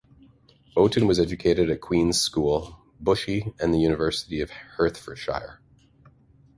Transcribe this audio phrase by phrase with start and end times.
[0.75, 5.61] Oaten was educated at Queens' School, Bushey and the University of Hertfordshire.